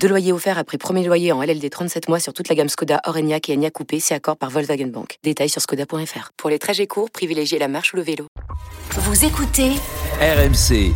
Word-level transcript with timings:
Deux 0.00 0.08
loyers 0.08 0.32
offerts 0.32 0.58
après 0.58 0.78
premier 0.78 1.04
loyer 1.04 1.32
en 1.32 1.42
LLD 1.42 1.68
37 1.70 2.08
mois 2.08 2.20
sur 2.20 2.32
toute 2.32 2.48
la 2.48 2.54
gamme 2.54 2.68
Skoda, 2.68 3.00
Orenia 3.06 3.38
et 3.48 3.52
Enya 3.54 3.70
Coupé, 3.70 3.98
c'est 4.00 4.14
accord 4.14 4.36
par 4.36 4.50
Volkswagen 4.50 4.86
Bank. 4.88 5.18
Détails 5.24 5.48
sur 5.48 5.60
skoda.fr. 5.60 6.30
Pour 6.36 6.50
les 6.50 6.58
trajets 6.58 6.86
courts, 6.86 7.10
privilégiez 7.10 7.58
la 7.58 7.66
marche 7.68 7.92
ou 7.92 7.96
le 7.96 8.02
vélo. 8.02 8.26
Vous 8.92 9.24
écoutez 9.24 9.70
RMC. 10.20 10.92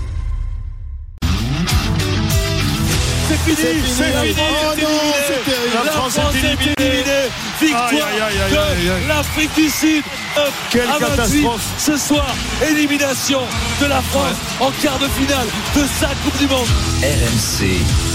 C'est 3.29 3.37
fini, 3.37 3.57
c'est 3.57 4.05
fini, 4.05 4.35
Oh 4.39 4.73
c'est 4.75 4.81
terminé. 4.81 5.01
c'est 5.27 5.51
terrible. 5.51 5.75
La 5.85 5.91
France 5.93 6.17
est 6.19 6.83
éliminée. 6.83 7.29
Victoire 7.61 7.89
Aïe, 7.89 8.01
aïe, 8.01 8.21
aïe, 8.21 8.39
aïe, 8.39 8.57
aïe, 8.57 8.91
aïe. 8.91 9.03
de 9.05 9.09
l'Afrique 9.09 9.55
du 9.55 9.69
Sud. 9.69 10.03
Quelle 10.71 10.83
à 10.89 10.99
28 10.99 11.07
catastrophe. 11.17 11.75
Ce 11.79 11.97
soir, 11.97 12.35
élimination 12.69 13.41
de 13.81 13.87
la 13.87 14.01
France 14.01 14.37
en 14.61 14.71
quart 14.83 14.99
de 14.99 15.07
finale 15.09 15.47
de 15.77 15.85
sa 16.01 16.09
Coupe 16.25 16.39
du 16.39 16.47
Monde. 16.47 16.67
RMC. 17.03 18.10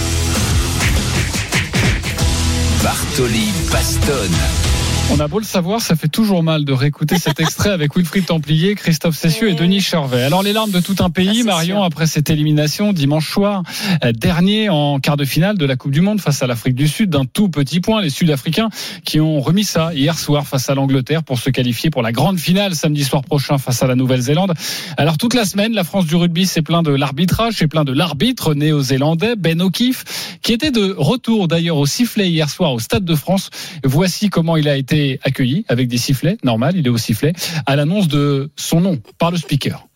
Bartoli 2.86 3.52
Bastonne. 3.72 4.65
On 5.12 5.20
a 5.20 5.27
beau 5.27 5.40
le 5.40 5.45
savoir, 5.45 5.82
ça 5.82 5.95
fait 5.95 6.08
toujours 6.08 6.44
mal 6.44 6.66
de 6.66 6.73
réécouter 6.73 7.18
cet 7.18 7.40
extrait 7.40 7.70
avec 7.70 7.96
Wilfried 7.96 8.26
Templier, 8.26 8.76
Christophe 8.76 9.16
Cessieux 9.16 9.50
et 9.50 9.54
Denis 9.54 9.80
Charvet. 9.80 10.23
Alors 10.23 10.41
les 10.41 10.52
larmes 10.52 10.72
de 10.72 10.80
tout 10.80 10.96
un 11.00 11.09
pays, 11.09 11.44
Marion, 11.44 11.84
après 11.84 12.08
cette 12.08 12.30
élimination 12.30 12.91
dimanche 12.91 13.30
soir, 13.30 13.63
euh, 14.04 14.12
dernier 14.12 14.68
en 14.70 14.99
quart 14.99 15.15
de 15.15 15.24
finale 15.24 15.57
de 15.57 15.65
la 15.65 15.76
Coupe 15.76 15.91
du 15.91 16.02
Monde 16.02 16.20
face 16.20 16.41
à 16.41 16.48
l'Afrique 16.48 16.76
du 16.76 16.88
Sud, 16.88 17.12
d'un 17.12 17.24
tout 17.24 17.49
petit 17.49 17.82
point, 17.82 18.02
les 18.02 18.10
Sud-Africains 18.10 18.70
qui 19.05 19.20
ont 19.20 19.40
remis 19.40 19.63
ça 19.63 19.93
hier 19.93 20.18
soir 20.18 20.48
face 20.48 20.70
à 20.70 20.76
l'Angleterre 20.76 21.24
pour 21.24 21.40
se 21.40 21.49
qualifier 21.49 21.91
pour 21.91 22.02
la 22.02 22.12
grande 22.12 22.40
finale 22.40 22.74
samedi 22.76 23.04
soir 23.04 23.24
prochain 23.24 23.58
face 23.58 23.84
à 23.84 23.87
la 23.87 23.96
Nouvelle-Zélande. 23.96 24.54
Alors 24.98 25.18
toute 25.18 25.35
la 25.35 25.46
semaine, 25.46 25.74
la 25.74 25.84
France 25.84 26.08
du 26.08 26.15
rugby 26.15 26.46
s'est 26.46 26.63
plein 26.63 26.82
de 26.82 26.91
l'arbitrage, 26.91 27.54
c'est 27.58 27.68
plein 27.68 27.85
de 27.85 27.93
l'arbitre 27.93 28.54
néo-zélandais 28.55 29.35
Ben 29.37 29.62
O'Keefe, 29.62 30.40
qui 30.41 30.52
était 30.52 30.71
de 30.71 30.96
retour 30.98 31.48
d'ailleurs 31.48 31.77
au 31.77 31.85
sifflet 31.85 32.30
hier 32.30 32.49
soir 32.49 32.74
au 32.74 32.80
Stade 32.80 33.05
de 33.05 33.15
France. 33.15 33.49
Voici 33.84 34.30
comment 34.30 34.58
il 34.58 34.68
a 34.68 34.76
été 34.76 34.95
accueilli 35.24 35.65
avec 35.68 35.88
des 35.88 35.98
sifflets, 35.98 36.38
normal, 36.43 36.76
il 36.76 36.85
est 36.85 36.90
au 36.90 36.98
sifflet, 36.98 37.34
à 37.65 37.76
l'annonce 37.76 38.07
de 38.07 38.51
son 38.55 38.82
nom 38.82 38.99
par 39.18 39.32
le 39.32 39.37
speaker. 39.37 39.87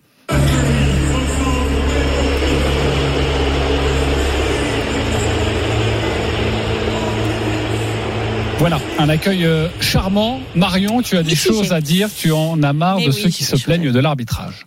Voilà, 8.59 8.77
un 8.97 9.07
accueil 9.07 9.45
euh, 9.45 9.69
charmant. 9.79 10.41
Marion, 10.53 11.01
tu 11.01 11.15
as 11.15 11.23
des 11.23 11.35
choses 11.35 11.71
à 11.71 11.79
dire, 11.79 12.09
tu 12.13 12.33
en 12.33 12.61
as 12.61 12.73
marre 12.73 12.97
Mais 12.97 13.05
de 13.05 13.11
oui, 13.11 13.21
ceux 13.21 13.29
qui 13.29 13.45
se 13.45 13.55
plaignent 13.55 13.93
de 13.93 13.99
l'arbitrage. 13.99 14.65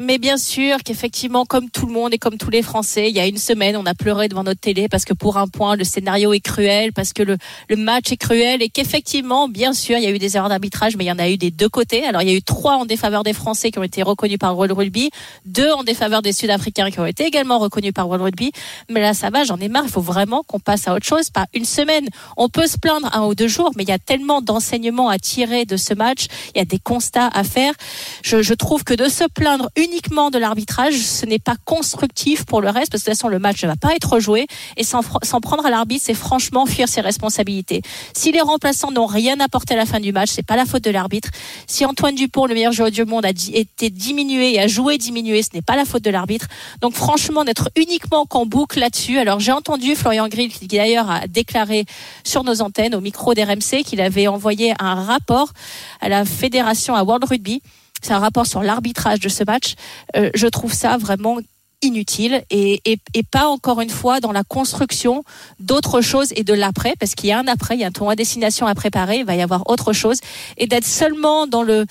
Mais 0.00 0.18
bien 0.18 0.36
sûr 0.38 0.78
qu'effectivement, 0.84 1.44
comme 1.44 1.70
tout 1.70 1.86
le 1.86 1.92
monde 1.92 2.12
et 2.12 2.18
comme 2.18 2.36
tous 2.36 2.50
les 2.50 2.62
Français, 2.62 3.10
il 3.10 3.14
y 3.14 3.20
a 3.20 3.26
une 3.26 3.38
semaine, 3.38 3.76
on 3.76 3.86
a 3.86 3.94
pleuré 3.94 4.28
devant 4.28 4.42
notre 4.42 4.60
télé 4.60 4.88
parce 4.88 5.04
que 5.04 5.12
pour 5.12 5.36
un 5.36 5.46
point, 5.46 5.76
le 5.76 5.84
scénario 5.84 6.32
est 6.32 6.40
cruel, 6.40 6.92
parce 6.92 7.12
que 7.12 7.22
le, 7.22 7.36
le 7.68 7.76
match 7.76 8.10
est 8.10 8.16
cruel 8.16 8.60
et 8.60 8.68
qu'effectivement, 8.68 9.48
bien 9.48 9.72
sûr, 9.72 9.96
il 9.96 10.02
y 10.02 10.06
a 10.06 10.10
eu 10.10 10.18
des 10.18 10.36
erreurs 10.36 10.48
d'arbitrage, 10.48 10.96
mais 10.96 11.04
il 11.04 11.06
y 11.06 11.12
en 11.12 11.18
a 11.20 11.28
eu 11.28 11.36
des 11.36 11.52
deux 11.52 11.68
côtés. 11.68 12.04
Alors, 12.04 12.22
il 12.22 12.28
y 12.28 12.32
a 12.32 12.34
eu 12.34 12.42
trois 12.42 12.74
en 12.74 12.86
défaveur 12.86 13.22
des 13.22 13.32
Français 13.32 13.70
qui 13.70 13.78
ont 13.78 13.84
été 13.84 14.02
reconnus 14.02 14.38
par 14.38 14.56
World 14.56 14.72
Rugby, 14.72 15.10
deux 15.46 15.70
en 15.70 15.84
défaveur 15.84 16.22
des 16.22 16.32
Sud-Africains 16.32 16.90
qui 16.90 16.98
ont 16.98 17.06
été 17.06 17.24
également 17.24 17.60
reconnus 17.60 17.92
par 17.92 18.08
World 18.08 18.24
Rugby. 18.24 18.50
Mais 18.90 19.00
là, 19.00 19.14
ça 19.14 19.30
va, 19.30 19.44
j'en 19.44 19.58
ai 19.58 19.68
marre. 19.68 19.84
Il 19.86 19.92
faut 19.92 20.00
vraiment 20.00 20.42
qu'on 20.42 20.58
passe 20.58 20.88
à 20.88 20.94
autre 20.94 21.06
chose. 21.06 21.30
Pas 21.30 21.46
une 21.54 21.64
semaine. 21.64 22.08
On 22.36 22.48
peut 22.48 22.66
se 22.66 22.78
plaindre 22.78 23.08
un 23.14 23.26
ou 23.26 23.36
deux 23.36 23.48
jours, 23.48 23.70
mais 23.76 23.84
il 23.84 23.88
y 23.88 23.92
a 23.92 24.00
tellement 24.00 24.42
d'enseignements 24.42 25.08
à 25.08 25.20
tirer 25.20 25.66
de 25.66 25.76
ce 25.76 25.94
match. 25.94 26.26
Il 26.54 26.58
y 26.58 26.60
a 26.60 26.64
des 26.64 26.80
constats 26.80 27.28
à 27.28 27.44
faire. 27.44 27.74
Je, 28.22 28.42
je 28.42 28.54
trouve 28.54 28.82
que 28.82 28.94
de 28.94 29.08
se 29.08 29.22
plaindre 29.32 29.70
uniquement 29.84 30.30
de 30.30 30.38
l'arbitrage, 30.38 30.94
ce 30.94 31.26
n'est 31.26 31.38
pas 31.38 31.56
constructif 31.64 32.44
pour 32.44 32.60
le 32.60 32.68
reste, 32.68 32.90
parce 32.90 33.02
que 33.02 33.10
de 33.10 33.14
toute 33.14 33.20
façon, 33.20 33.28
le 33.28 33.38
match 33.38 33.62
ne 33.62 33.68
va 33.68 33.76
pas 33.76 33.94
être 33.94 34.18
joué. 34.20 34.46
Et 34.76 34.84
s'en 34.84 35.02
prendre 35.40 35.66
à 35.66 35.70
l'arbitre, 35.70 36.04
c'est 36.06 36.14
franchement 36.14 36.66
fuir 36.66 36.88
ses 36.88 37.00
responsabilités. 37.00 37.82
Si 38.14 38.32
les 38.32 38.40
remplaçants 38.40 38.90
n'ont 38.90 39.06
rien 39.06 39.38
apporté 39.40 39.74
à 39.74 39.76
la 39.76 39.86
fin 39.86 40.00
du 40.00 40.12
match, 40.12 40.30
c'est 40.32 40.46
pas 40.46 40.56
la 40.56 40.66
faute 40.66 40.84
de 40.84 40.90
l'arbitre. 40.90 41.30
Si 41.66 41.84
Antoine 41.84 42.14
Dupont, 42.14 42.46
le 42.46 42.54
meilleur 42.54 42.72
joueur 42.72 42.90
du 42.90 43.04
monde, 43.04 43.24
a 43.26 43.30
été 43.30 43.90
diminué 43.90 44.54
et 44.54 44.60
a 44.60 44.66
joué 44.66 44.98
diminué, 44.98 45.42
ce 45.42 45.50
n'est 45.54 45.62
pas 45.62 45.76
la 45.76 45.84
faute 45.84 46.02
de 46.02 46.10
l'arbitre. 46.10 46.46
Donc 46.80 46.94
franchement, 46.94 47.44
d'être 47.44 47.70
uniquement 47.76 48.26
qu'en 48.26 48.46
boucle 48.46 48.78
là-dessus. 48.78 49.18
Alors 49.18 49.40
j'ai 49.40 49.52
entendu 49.52 49.94
Florian 49.94 50.28
Grill, 50.28 50.52
qui 50.52 50.66
d'ailleurs 50.66 51.10
a 51.10 51.26
déclaré 51.26 51.84
sur 52.24 52.44
nos 52.44 52.62
antennes, 52.62 52.94
au 52.94 53.00
micro 53.00 53.34
d'RMC, 53.34 53.84
qu'il 53.84 54.00
avait 54.00 54.26
envoyé 54.26 54.74
un 54.78 54.94
rapport 54.94 55.52
à 56.00 56.08
la 56.08 56.24
fédération, 56.24 56.94
à 56.94 57.02
World 57.02 57.24
Rugby. 57.24 57.62
C'est 58.04 58.12
un 58.12 58.18
rapport 58.18 58.46
sur 58.46 58.62
l'arbitrage 58.62 59.20
de 59.20 59.28
ce 59.28 59.44
match. 59.44 59.74
Euh, 60.16 60.30
je 60.34 60.46
trouve 60.46 60.72
ça 60.72 60.98
vraiment 60.98 61.38
inutile 61.80 62.42
et, 62.50 62.80
et, 62.84 62.98
et 63.14 63.22
pas 63.22 63.46
encore 63.46 63.80
une 63.80 63.90
fois 63.90 64.20
dans 64.20 64.32
la 64.32 64.44
construction 64.44 65.24
d'autres 65.60 66.00
choses 66.00 66.32
et 66.36 66.44
de 66.44 66.54
l'après 66.54 66.94
parce 66.98 67.14
qu'il 67.14 67.28
y 67.28 67.32
a 67.32 67.38
un 67.38 67.46
après, 67.46 67.76
il 67.76 67.80
y 67.80 67.84
a 67.84 67.86
un 67.86 67.92
tournoi 67.92 68.12
à 68.12 68.16
destination 68.16 68.66
à 68.66 68.74
préparer, 68.74 69.18
il 69.18 69.24
va 69.24 69.34
y 69.34 69.42
avoir 69.42 69.68
autre 69.68 69.92
chose 69.92 70.18
et 70.56 70.66
d'être 70.66 70.86
seulement 70.86 71.46
dans 71.46 71.62
le 71.62 71.86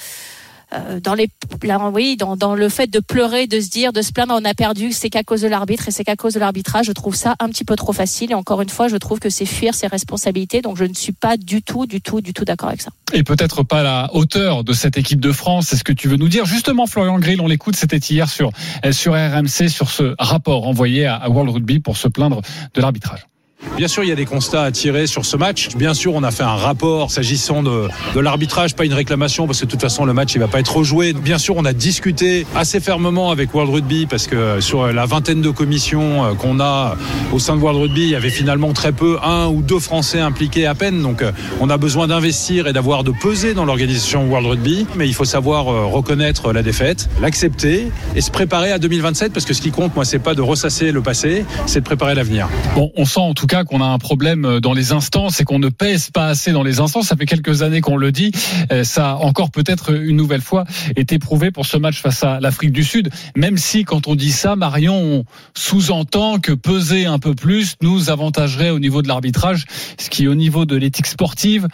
euh, 0.73 0.99
dans 0.99 1.13
les 1.13 1.29
là, 1.63 1.79
oui 1.93 2.17
dans, 2.17 2.35
dans 2.35 2.55
le 2.55 2.69
fait 2.69 2.87
de 2.87 2.99
pleurer 2.99 3.47
de 3.47 3.59
se 3.59 3.69
dire 3.69 3.93
de 3.93 4.01
se 4.01 4.11
plaindre 4.11 4.33
on 4.37 4.45
a 4.45 4.53
perdu 4.53 4.91
c'est 4.91 5.09
qu'à 5.09 5.23
cause 5.23 5.41
de 5.41 5.47
l'arbitre 5.47 5.87
et 5.87 5.91
c'est 5.91 6.03
qu'à 6.03 6.15
cause 6.15 6.33
de 6.33 6.39
l'arbitrage 6.39 6.85
je 6.85 6.91
trouve 6.91 7.15
ça 7.15 7.35
un 7.39 7.49
petit 7.49 7.63
peu 7.63 7.75
trop 7.75 7.93
facile. 7.93 8.31
Et 8.31 8.35
encore 8.35 8.61
une 8.61 8.69
fois 8.69 8.87
je 8.87 8.97
trouve 8.97 9.19
que 9.19 9.29
c'est 9.29 9.45
fuir 9.45 9.75
ses 9.75 9.87
responsabilités. 9.87 10.61
Donc 10.61 10.77
je 10.77 10.85
ne 10.85 10.93
suis 10.93 11.13
pas 11.13 11.37
du 11.37 11.61
tout 11.61 11.85
du 11.85 12.01
tout 12.01 12.21
du 12.21 12.33
tout 12.33 12.45
d'accord 12.45 12.69
avec 12.69 12.81
ça. 12.81 12.91
Et 13.13 13.23
peut-être 13.23 13.63
pas 13.63 13.83
la 13.83 14.09
hauteur 14.13 14.63
de 14.63 14.73
cette 14.73 14.97
équipe 14.97 15.19
de 15.19 15.31
France, 15.31 15.67
c'est 15.67 15.77
ce 15.77 15.83
que 15.83 15.93
tu 15.93 16.07
veux 16.07 16.17
nous 16.17 16.29
dire. 16.29 16.45
Justement, 16.45 16.87
Florian 16.87 17.19
Grill, 17.19 17.41
on 17.41 17.47
l'écoute, 17.47 17.75
c'était 17.75 17.97
hier 17.97 18.29
sur, 18.29 18.49
sur 18.91 19.13
RMC, 19.13 19.69
sur 19.69 19.91
ce 19.91 20.15
rapport 20.17 20.67
envoyé 20.67 21.05
à 21.05 21.29
World 21.29 21.51
Rugby 21.51 21.79
pour 21.79 21.97
se 21.97 22.07
plaindre 22.07 22.41
de 22.73 22.81
l'arbitrage. 22.81 23.27
Bien 23.75 23.87
sûr, 23.87 24.03
il 24.03 24.09
y 24.09 24.11
a 24.11 24.15
des 24.15 24.25
constats 24.25 24.63
à 24.63 24.71
tirer 24.71 25.07
sur 25.07 25.25
ce 25.25 25.35
match. 25.35 25.69
Bien 25.75 25.95
sûr, 25.95 26.13
on 26.13 26.21
a 26.21 26.29
fait 26.29 26.43
un 26.43 26.55
rapport 26.55 27.09
s'agissant 27.09 27.63
de, 27.63 27.87
l'arbitrage, 28.15 28.75
pas 28.75 28.85
une 28.85 28.93
réclamation, 28.93 29.47
parce 29.47 29.61
que 29.61 29.65
de 29.65 29.71
toute 29.71 29.81
façon, 29.81 30.05
le 30.05 30.13
match, 30.13 30.35
il 30.35 30.39
va 30.39 30.47
pas 30.47 30.59
être 30.59 30.75
rejoué. 30.75 31.13
Bien 31.13 31.39
sûr, 31.39 31.55
on 31.57 31.65
a 31.65 31.73
discuté 31.73 32.45
assez 32.55 32.79
fermement 32.79 33.31
avec 33.31 33.53
World 33.53 33.73
Rugby, 33.73 34.05
parce 34.05 34.27
que 34.27 34.61
sur 34.61 34.87
la 34.93 35.05
vingtaine 35.05 35.41
de 35.41 35.49
commissions 35.49 36.23
euh, 36.23 36.33
qu'on 36.35 36.59
a 36.59 36.95
au 37.31 37.39
sein 37.39 37.55
de 37.55 37.61
World 37.61 37.81
Rugby, 37.81 38.01
il 38.03 38.09
y 38.09 38.15
avait 38.15 38.29
finalement 38.29 38.73
très 38.73 38.91
peu, 38.91 39.17
un 39.23 39.47
ou 39.47 39.61
deux 39.61 39.79
Français 39.79 40.19
impliqués 40.19 40.67
à 40.67 40.75
peine. 40.75 41.01
Donc, 41.01 41.21
euh, 41.21 41.31
on 41.59 41.69
a 41.69 41.77
besoin 41.77 42.07
d'investir 42.07 42.67
et 42.67 42.73
d'avoir 42.73 43.03
de 43.03 43.11
peser 43.11 43.55
dans 43.55 43.65
l'organisation 43.65 44.27
World 44.27 44.47
Rugby. 44.47 44.85
Mais 44.95 45.07
il 45.07 45.13
faut 45.13 45.25
savoir 45.25 45.67
euh, 45.69 45.85
reconnaître 45.85 46.53
la 46.53 46.61
défaite, 46.61 47.09
l'accepter 47.21 47.91
et 48.15 48.21
se 48.21 48.29
préparer 48.29 48.71
à 48.71 48.77
2027, 48.77 49.33
parce 49.33 49.45
que 49.45 49.53
ce 49.53 49.61
qui 49.61 49.71
compte, 49.71 49.95
moi, 49.95 50.05
c'est 50.05 50.19
pas 50.19 50.35
de 50.35 50.41
ressasser 50.41 50.91
le 50.91 51.01
passé, 51.01 51.45
c'est 51.65 51.79
de 51.79 51.85
préparer 51.85 52.13
l'avenir. 52.13 52.47
Bon, 52.75 52.91
on 52.95 53.05
sent 53.05 53.19
en 53.19 53.33
tout 53.33 53.47
cas 53.47 53.52
qu'on 53.63 53.81
a 53.81 53.85
un 53.85 53.99
problème 53.99 54.45
euh, 54.45 54.59
dans 54.59 54.73
les 54.73 54.91
instances 54.91 55.39
et 55.39 55.43
qu'on 55.43 55.59
ne 55.59 55.69
pèse 55.69 56.09
pas 56.09 56.27
assez 56.27 56.51
dans 56.51 56.63
les 56.63 56.79
instances. 56.79 57.07
Ça 57.07 57.15
fait 57.15 57.27
quelques 57.27 57.61
années 57.61 57.81
qu'on 57.81 57.97
le 57.97 58.11
dit. 58.11 58.31
Euh, 58.71 58.83
Ça 58.83 59.11
a 59.11 59.15
encore 59.15 59.51
peut-être 59.51 59.93
une 59.93 60.15
nouvelle 60.15 60.41
fois 60.41 60.65
été 60.95 61.19
prouvé 61.19 61.51
pour 61.51 61.67
ce 61.67 61.77
match 61.77 62.01
face 62.01 62.23
à 62.23 62.39
l'Afrique 62.39 62.71
du 62.71 62.83
Sud. 62.83 63.09
Même 63.35 63.57
si, 63.57 63.83
quand 63.83 64.07
on 64.07 64.15
dit 64.15 64.31
ça, 64.31 64.55
Marion, 64.55 64.95
on 64.95 65.25
sous-entend 65.55 66.39
que 66.39 66.51
peser 66.51 67.05
un 67.05 67.19
peu 67.19 67.35
plus 67.35 67.75
nous 67.81 68.09
avantagerait 68.09 68.71
au 68.71 68.79
niveau 68.79 69.03
de 69.03 69.07
l'arbitrage, 69.07 69.65
ce 69.99 70.09
qui, 70.09 70.27
au 70.27 70.35
niveau 70.35 70.65
de 70.65 70.75
l'éthique 70.75 71.07
sportive, 71.07 71.67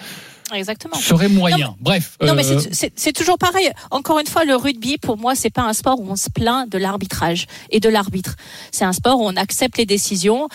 exactement 0.55 0.95
serait 0.95 1.29
moyen. 1.29 1.75
Bref. 1.79 2.17
Non, 2.21 2.33
mais 2.33 2.45
euh, 2.45 2.59
c'est- 2.71 3.13
toujours 3.13 3.37
pareil. 3.37 3.69
Encore 3.91 4.19
une 4.19 4.27
fois, 4.27 4.45
le 4.45 4.55
rugby, 4.55 4.97
pour 4.97 5.17
moi, 5.17 5.35
c'est 5.35 5.49
pas 5.49 5.63
un 5.63 5.73
sport 5.73 5.99
où 5.99 6.07
on 6.09 6.15
se 6.15 6.29
plaint 6.29 6.69
de 6.69 6.77
l'arbitrage 6.77 7.47
et 7.71 7.79
de 7.79 7.89
l'arbitre. 7.89 8.35
C'est 8.71 8.85
un 8.85 8.93
sport 8.93 9.19
où 9.19 9.25
on 9.27 9.35
accepte 9.35 9.77
les 9.77 9.85
décisions. 9.85 10.47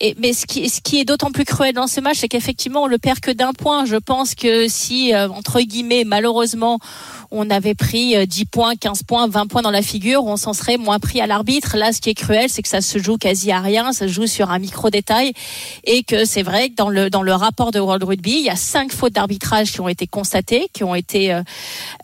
Et, 0.00 0.14
mais 0.18 0.32
ce 0.32 0.46
qui, 0.46 0.68
ce 0.68 0.80
qui 0.80 0.98
est 1.00 1.04
d'autant 1.04 1.30
plus 1.30 1.44
cruel 1.44 1.74
dans 1.74 1.86
ce 1.86 2.00
match, 2.00 2.18
c'est 2.18 2.28
qu'effectivement, 2.28 2.82
on 2.82 2.86
le 2.86 2.98
perd 2.98 3.20
que 3.20 3.30
d'un 3.30 3.52
point. 3.52 3.84
Je 3.84 3.96
pense 3.96 4.34
que 4.34 4.68
si, 4.68 5.14
euh, 5.14 5.28
entre 5.28 5.60
guillemets, 5.60 6.04
malheureusement, 6.04 6.78
on 7.30 7.50
avait 7.50 7.74
pris 7.74 8.16
euh, 8.16 8.26
10 8.26 8.46
points, 8.46 8.74
15 8.74 9.02
points, 9.02 9.28
20 9.28 9.46
points 9.46 9.62
dans 9.62 9.70
la 9.70 9.82
figure, 9.82 10.24
on 10.24 10.36
s'en 10.36 10.52
serait 10.54 10.78
moins 10.78 10.98
pris 10.98 11.20
à 11.20 11.26
l'arbitre. 11.26 11.76
Là, 11.76 11.92
ce 11.92 12.00
qui 12.00 12.10
est 12.10 12.14
cruel, 12.14 12.48
c'est 12.48 12.62
que 12.62 12.68
ça 12.68 12.80
se 12.80 12.98
joue 12.98 13.16
quasi 13.18 13.52
à 13.52 13.60
rien, 13.60 13.92
ça 13.92 14.08
se 14.08 14.12
joue 14.12 14.26
sur 14.26 14.50
un 14.50 14.58
micro-détail 14.58 15.32
et 15.84 16.02
que 16.02 16.24
c'est 16.24 16.42
vrai 16.42 16.70
que 16.70 16.74
dans 16.74 16.88
le, 16.88 17.10
dans 17.10 17.22
le 17.22 17.32
rapport 17.32 17.70
de 17.70 17.80
World 17.80 18.02
Rugby, 18.04 18.32
il 18.38 18.44
y 18.44 18.50
a 18.50 18.56
cinq 18.56 18.92
fautes 18.92 19.12
qui 19.38 19.80
ont 19.80 19.88
été 19.88 20.06
constatées, 20.06 20.68
qui 20.72 20.84
ont 20.84 20.94
été 20.94 21.32
euh, 21.32 21.42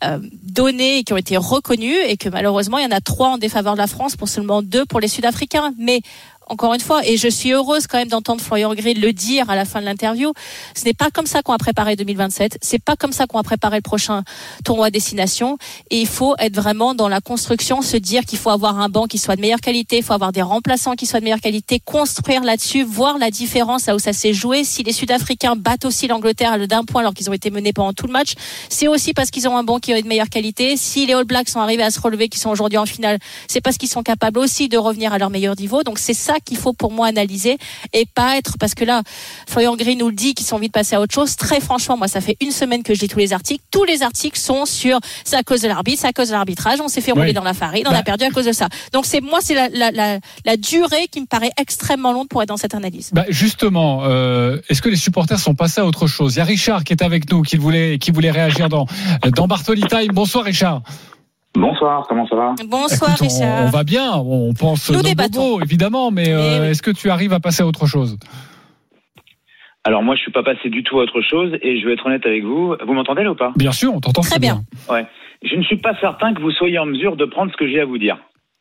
euh, 0.05 0.19
données, 0.43 0.99
et 0.99 1.05
qui 1.05 1.13
ont 1.13 1.17
été 1.17 1.37
reconnues 1.37 1.99
et 2.07 2.17
que 2.17 2.29
malheureusement, 2.29 2.79
il 2.79 2.85
y 2.85 2.87
en 2.87 2.97
a 2.97 3.01
trois 3.01 3.29
en 3.29 3.39
défaveur 3.39 3.75
de 3.75 3.79
la 3.79 3.87
France 3.87 4.17
pour 4.17 4.29
seulement 4.29 4.63
deux 4.63 4.85
pour 4.85 5.01
les 5.01 5.09
Sud-Africains. 5.09 5.75
Mais 5.79 6.01
encore 6.49 6.75
une 6.75 6.81
fois, 6.81 7.07
et 7.07 7.17
je 7.17 7.29
suis 7.29 7.53
heureuse 7.53 7.87
quand 7.87 7.99
même 7.99 8.09
d'entendre 8.09 8.41
Florian 8.41 8.75
Grill 8.75 9.01
le 9.01 9.13
dire 9.13 9.51
à 9.51 9.57
la 9.57 9.65
fin 9.65 9.81
de 9.81 9.87
l'interview, 9.87 10.33
ce 10.75 10.85
n'est 10.85 10.95
pas 10.95 11.11
comme 11.11 11.27
ça 11.27 11.43
qu'on 11.43 11.53
a 11.53 11.59
préparé 11.59 11.97
2027, 11.97 12.59
c'est 12.61 12.83
pas 12.83 12.97
comme 12.97 13.13
ça 13.13 13.27
qu'on 13.27 13.39
a 13.39 13.43
préparé 13.43 13.77
le 13.77 13.83
prochain 13.83 14.23
tournoi 14.65 14.91
destination, 14.91 15.59
et 15.91 16.01
il 16.01 16.07
faut 16.07 16.35
être 16.39 16.55
vraiment 16.55 16.95
dans 16.95 17.09
la 17.09 17.21
construction, 17.21 17.83
se 17.83 17.97
dire 17.97 18.25
qu'il 18.25 18.39
faut 18.39 18.51
avoir 18.51 18.79
un 18.79 18.89
banc 18.89 19.07
qui 19.07 19.19
soit 19.19 19.37
de 19.37 19.41
meilleure 19.41 19.61
qualité, 19.61 19.99
il 19.99 20.03
faut 20.03 20.13
avoir 20.13 20.33
des 20.33 20.43
remplaçants 20.43 20.95
qui 20.95 21.07
soient 21.07 21.21
de 21.21 21.25
meilleure 21.25 21.41
qualité, 21.41 21.81
construire 21.81 22.43
là-dessus, 22.43 22.83
voir 22.83 23.19
la 23.19 23.31
différence 23.31 23.87
là 23.87 23.95
où 23.95 23.99
ça 23.99 24.13
s'est 24.13 24.33
joué. 24.33 24.65
Si 24.65 24.83
les 24.83 24.93
Sud-Africains 24.93 25.57
battent 25.57 25.85
aussi 25.85 26.09
l'Angleterre 26.09 26.67
d'un 26.67 26.85
point 26.85 27.01
alors 27.01 27.15
qu'ils 27.15 27.31
ont 27.31 27.33
été 27.33 27.51
menés 27.51 27.73
pendant 27.73 27.93
tout 27.93 28.07
le 28.07 28.13
match, 28.13 28.35
c'est 28.69 28.89
aussi 28.89 29.15
parce 29.15 29.31
qu'ils 29.31 29.49
ont 29.49 29.57
un 29.57 29.65
banc 29.65 29.79
qui 29.79 29.93
est 29.93 30.03
de 30.03 30.09
meilleure 30.09 30.29
qualité. 30.29 30.77
Si 30.77 31.07
les 31.07 31.15
All 31.15 31.25
Blacks 31.25 31.49
sont 31.49 31.61
arrivés 31.61 31.83
à 31.83 31.91
se 31.91 32.01
relever, 32.01 32.29
qui 32.29 32.39
sont 32.39 32.51
aujourd'hui 32.51 32.79
en 32.79 32.87
finale, 32.87 33.19
c'est 33.49 33.61
parce 33.61 33.77
qu'ils 33.77 33.89
sont 33.89 34.03
capables 34.03 34.39
aussi 34.39 34.69
de 34.69 34.79
revenir 34.79 35.13
à 35.13 35.19
leur 35.19 35.31
meilleur 35.31 35.57
niveau. 35.57 35.83
Donc 35.83 35.99
c'est 35.99 36.15
ça 36.15 36.34
qu'il 36.41 36.57
faut 36.57 36.73
pour 36.73 36.93
moi 36.93 37.07
analyser 37.07 37.59
et 37.93 38.07
pas 38.07 38.37
être 38.37 38.57
parce 38.59 38.75
que 38.75 38.85
là, 38.85 39.03
Florian 39.49 39.77
Green 39.77 39.99
nous 39.99 40.09
le 40.09 40.15
dit 40.15 40.35
qu'ils 40.35 40.47
sont 40.47 40.57
envie 40.57 40.69
de 40.69 40.73
passer 40.73 40.97
à 40.97 41.01
autre 41.01 41.15
chose. 41.15 41.37
Très 41.37 41.61
franchement, 41.61 41.97
moi, 41.97 42.09
ça 42.09 42.21
fait 42.21 42.37
une 42.41 42.51
semaine 42.51 42.83
que 42.83 42.95
je 42.95 43.01
lis 43.01 43.09
tous 43.09 43.19
les 43.19 43.33
articles. 43.33 43.65
Tous 43.71 43.85
les 43.85 44.03
articles 44.03 44.39
sont 44.39 44.65
sur 44.67 44.99
c'est 45.25 45.37
à 45.37 45.43
cause 45.43 45.63
de 45.63 45.69
l'arbitre, 45.69 46.01
c'est 46.03 46.09
à 46.09 46.13
cause 46.13 46.29
de 46.29 46.33
l'arbitrage, 46.33 46.81
on 46.81 46.89
s'est 46.89 47.01
fait 47.01 47.13
rouler 47.13 47.33
dans 47.33 47.43
la 47.45 47.55
farine, 47.55 47.85
on 47.87 47.91
Bah- 47.91 47.99
a 47.99 48.03
perdu 48.03 48.25
à 48.25 48.31
cause 48.31 48.47
de 48.47 48.53
ça. 48.53 48.69
Donc 48.93 49.07
c'est 49.07 49.21
moi, 49.21 49.39
c'est 49.43 49.55
la, 49.55 49.69
la, 49.69 49.91
la, 49.91 50.19
la 50.45 50.57
durée 50.57 51.09
qui 51.11 51.21
me 51.21 51.27
paraît 51.27 51.51
extrêmement 51.59 52.13
longue 52.13 52.29
pour 52.29 52.43
être 52.43 52.49
dans 52.49 52.57
cette 52.57 52.75
analyse. 52.75 53.11
Bah 53.13 53.25
justement, 53.29 54.05
euh, 54.05 54.59
est-ce 54.69 54.83
que 54.83 54.89
les 54.89 54.97
supporters 54.97 55.39
sont 55.39 55.55
passés 55.55 55.81
à 55.81 55.87
autre 55.87 56.07
chose? 56.07 56.35
Il 56.35 56.39
y 56.39 56.41
a 56.41 56.45
Richard 56.45 56.85
qui 56.85 56.93
est 56.93 57.03
avec 57.03 57.31
nous, 57.31 57.43
qui 57.43 57.57
voulait, 57.57 57.99
qui 57.99 58.11
voulait 58.11 58.31
réagir 58.31 58.69
dans, 58.69 58.87
dans 59.37 59.47
Bartoli 59.47 59.83
Time. 59.83 60.13
Bonsoir 60.13 60.45
Richard. 60.45 60.83
Bonsoir, 61.57 62.07
comment 62.09 62.27
ça 62.27 62.35
va? 62.37 62.55
Bonsoir 62.67 63.11
Écoute, 63.11 63.21
on, 63.21 63.25
Richard. 63.35 63.65
on 63.67 63.71
va 63.71 63.85
bien, 63.85 64.13
on 64.17 64.53
pense 64.55 64.91
Nous 64.91 65.01
bobos, 65.15 65.61
évidemment, 65.63 66.11
mais 66.11 66.33
euh, 66.33 66.39
Eh 66.57 66.61
oui. 66.61 66.67
est-ce 66.69 66.83
que 66.83 66.91
tu 66.91 67.11
arrives 67.11 67.33
à 67.33 67.41
passer 67.41 67.63
à 67.63 67.67
autre 67.67 67.87
chose? 67.87 68.17
Alors 69.87 70.03
moi 70.03 70.17
je 70.17 70.23
suis 70.23 70.33
pas 70.33 70.43
passé 70.43 70.71
du 70.71 70.83
tout 70.83 70.99
à 70.99 71.03
autre 71.03 71.21
chose 71.21 71.53
et 71.61 71.79
je 71.79 71.87
vais 71.87 71.93
être 71.93 72.07
honnête 72.07 72.25
avec 72.25 72.43
vous. 72.43 72.75
Vous 72.87 72.93
m'entendez 72.95 73.23
là 73.23 73.31
ou 73.33 73.35
pas? 73.35 73.53
Bien 73.55 73.71
sûr, 73.73 73.93
on 73.95 74.01
t'entend 74.01 74.23
Très 74.23 74.39
bien. 74.39 74.63
Je 75.43 75.55
ne 75.57 75.63
suis 75.63 75.77
pas 75.77 75.93
certain 76.01 76.33
que 76.33 76.41
vous 76.41 76.51
soyez 76.53 76.79
en 76.79 76.87
mesure 76.87 77.17
de 77.17 77.27
prendre 77.27 77.53
ce 77.53 77.57
que 77.59 77.69
j'ai 77.69 77.81
à 77.81 77.85
vous 77.85 77.99
dire. 77.99 78.17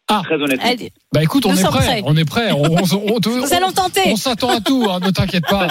Ah. 0.10 0.20
Très 0.26 0.36
honnêtement. 0.36 0.70
Allez, 0.70 0.92
Bah 1.14 1.24
écoute, 1.24 1.46
on 1.46 1.52
Nous 1.52 1.62
est 1.62 1.64
prêt, 1.64 1.80
prêts. 1.80 2.02
on 2.06 2.18
est 2.18 2.30
prêt, 2.30 2.52
on, 2.52 2.64
on, 2.64 2.76
on- 2.76 3.16
on- 3.16 3.20
nous 3.42 3.54
allons 3.54 3.72
tenter. 3.72 4.02
on 4.12 4.18
s'attend 4.18 4.50
à 4.50 4.60
tout, 4.60 4.86
hein, 4.90 5.00
ne 5.00 5.10
t'inquiète 5.12 5.46
pas. 5.50 5.66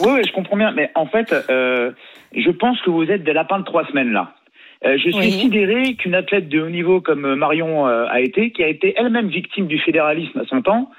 Oui, 0.00 0.20
je 0.26 0.32
comprends 0.32 0.56
bien, 0.56 0.72
mais 0.72 0.90
en 0.96 1.06
fait, 1.06 1.32
euh, 1.48 1.92
je 2.36 2.50
pense 2.50 2.76
que 2.82 2.90
vous 2.90 3.04
êtes 3.04 3.22
des 3.22 3.32
lapins 3.32 3.60
de 3.60 3.64
trois 3.64 3.86
semaines 3.86 4.10
là. 4.10 4.34
Euh, 4.84 4.96
je 4.98 5.10
suis 5.10 5.14
Oui. 5.14 5.30
sidéré 5.30 5.94
qu'une 5.94 6.14
athlète 6.14 6.48
de 6.48 6.60
haut 6.60 6.68
niveau 6.68 7.00
comme 7.00 7.24
euh, 7.24 7.36
Marion 7.36 7.86
euh, 7.88 8.06
a 8.08 8.20
été, 8.20 8.50
qui 8.50 8.62
a 8.62 8.68
été 8.68 8.94
elle-même 8.96 9.28
victime 9.28 9.66
du 9.66 9.78
fédéralisme 9.78 10.38
à 10.40 10.44
son 10.44 10.60
temps, 10.62 10.90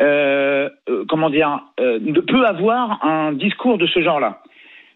euh, 0.00 0.68
comment 1.08 1.30
dire, 1.30 1.60
euh, 1.80 1.98
ne 2.00 2.20
peut 2.20 2.46
avoir 2.46 3.04
un 3.04 3.32
discours 3.32 3.78
de 3.78 3.86
ce 3.86 4.00
genre-là. 4.00 4.42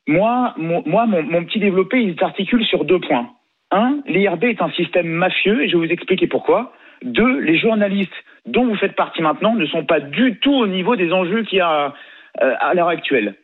Moi, 0.06 0.54
mon, 0.56 0.82
moi, 0.86 1.06
mon, 1.06 1.22
mon 1.22 1.44
petit 1.44 1.58
développé, 1.58 2.00
il 2.00 2.18
s'articule 2.18 2.64
sur 2.64 2.84
deux 2.84 2.98
points. 3.00 3.30
Un, 3.70 4.00
l'IRB 4.06 4.44
est 4.44 4.62
un 4.62 4.70
système 4.70 5.06
mafieux, 5.06 5.62
et 5.62 5.68
je 5.68 5.76
vais 5.76 5.86
vous 5.86 5.92
expliquer 5.92 6.26
pourquoi. 6.26 6.72
Deux, 7.02 7.38
les 7.40 7.58
journalistes 7.58 8.12
dont 8.46 8.64
vous 8.66 8.74
faites 8.76 8.96
partie 8.96 9.22
maintenant 9.22 9.54
ne 9.54 9.66
sont 9.66 9.84
pas 9.84 10.00
du 10.00 10.38
tout 10.40 10.52
au 10.54 10.66
niveau 10.66 10.96
des 10.96 11.12
enjeux 11.12 11.42
qu'il 11.44 11.58
y 11.58 11.62
a 11.62 11.94
à 12.38 12.74
l'heure 12.74 12.88
actuelle. 12.88 13.34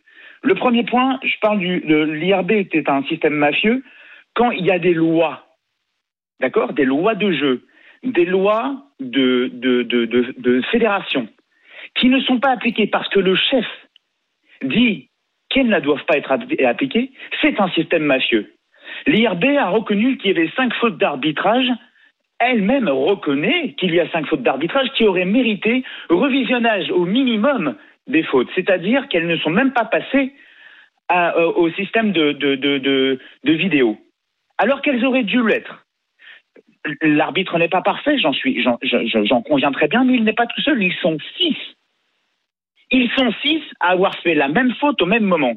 Le 0.43 0.55
premier 0.55 0.85
point, 0.85 1.19
je 1.23 1.35
parle 1.41 1.59
du 1.59 1.81
de 1.81 1.97
l'IRB 1.97 2.53
était 2.53 2.89
un 2.91 3.03
système 3.05 3.35
mafieux 3.35 3.83
quand 4.37 4.51
il 4.53 4.65
y 4.65 4.71
a 4.71 4.79
des 4.79 4.95
lois, 4.95 5.47
d'accord, 6.41 6.75
des 6.75 6.85
lois 6.85 7.15
de 7.17 7.33
jeu, 7.33 7.67
des 8.05 8.27
lois 8.27 8.85
de, 9.01 9.51
de, 9.53 9.83
de, 9.83 10.05
de, 10.39 10.63
fédération 10.71 11.27
qui 11.97 12.09
ne 12.09 12.21
sont 12.21 12.39
pas 12.39 12.51
appliquées 12.51 12.87
parce 12.87 13.09
que 13.09 13.19
le 13.19 13.35
chef 13.35 13.67
dit 14.63 15.09
qu'elles 15.49 15.69
ne 15.69 15.81
doivent 15.81 16.05
pas 16.05 16.19
être 16.19 16.31
appli- 16.31 16.65
appliquées, 16.65 17.11
c'est 17.41 17.59
un 17.61 17.71
système 17.71 18.05
mafieux. 18.05 18.53
L'IRB 19.07 19.45
a 19.59 19.71
reconnu 19.71 20.19
qu'il 20.19 20.31
y 20.31 20.39
avait 20.39 20.53
cinq 20.55 20.73
fautes 20.75 20.99
d'arbitrage. 20.99 21.69
Elle-même 22.39 22.89
reconnaît 22.89 23.73
qu'il 23.79 23.95
y 23.95 24.01
a 24.01 24.09
cinq 24.11 24.27
fautes 24.27 24.43
d'arbitrage 24.43 24.89
qui 24.95 25.05
auraient 25.05 25.25
mérité 25.25 25.83
revisionnage 26.11 26.91
au 26.91 27.07
minimum 27.07 27.77
des 28.07 28.23
fautes, 28.23 28.49
c'est-à-dire 28.55 29.09
qu'elles 29.09 29.27
ne 29.27 29.37
sont 29.39 29.51
même 29.51 29.73
pas 29.73 29.87
passées 29.87 30.35
euh, 31.11 31.53
au 31.57 31.71
système 31.71 32.13
de, 32.13 32.33
de, 32.33 32.55
de, 32.57 33.19
de 33.45 33.53
vidéo, 33.53 33.99
alors 34.59 34.83
qu'elles 34.83 35.05
auraient 35.05 35.25
dû 35.25 35.47
l'être. 35.47 35.85
L'arbitre 37.03 37.59
n'est 37.59 37.69
pas 37.69 37.83
parfait, 37.83 38.17
j'en 38.19 38.33
suis, 38.33 38.63
j'en, 38.63 38.79
j'en- 38.83 39.25
j'en 39.25 39.43
conviens 39.43 39.73
très 39.73 39.89
bien, 39.89 40.05
mais 40.05 40.15
il 40.15 40.25
n'est 40.25 40.33
pas 40.33 40.47
tout 40.47 40.61
seul. 40.63 40.81
Ils 40.83 40.95
sont 41.03 41.17
six. 41.37 41.57
Ils 42.93 43.11
sont 43.17 43.33
six 43.43 43.61
à 43.81 43.89
avoir 43.89 44.15
fait 44.21 44.35
la 44.35 44.49
même 44.49 44.73
faute 44.81 45.03
au 45.03 45.07
même 45.07 45.25
moment. 45.25 45.55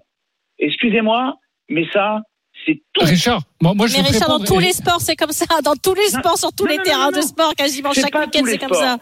Excusez-moi, 0.57 1.35
mais 1.69 1.85
ça, 1.93 2.21
c'est 2.65 2.81
tout. 2.93 3.05
Richard, 3.05 3.41
moi, 3.61 3.73
moi 3.75 3.85
je 3.85 3.97
Mais 3.97 4.01
Richard, 4.07 4.27
dans 4.27 4.43
tous 4.43 4.57
les 4.59 4.73
sports, 4.73 4.99
c'est 5.01 5.15
comme 5.15 5.31
ça. 5.31 5.45
Dans 5.61 5.75
tous 5.75 5.93
les 5.93 6.07
sports, 6.09 6.37
sur 6.37 6.51
tous 6.51 6.63
non, 6.65 6.71
les 6.71 6.77
non, 6.77 6.83
terrains 6.83 7.05
non, 7.05 7.11
de 7.11 7.15
non. 7.17 7.21
sport, 7.21 7.53
quasiment 7.55 7.91
C'est 7.93 8.01
chaque 8.01 8.11
pas 8.11 8.21
week-end, 8.25 8.39
tous 8.39 8.45
les 8.45 8.51
c'est 8.53 8.57
comme 8.57 8.67
sports. 8.73 8.81
ça. 8.83 8.97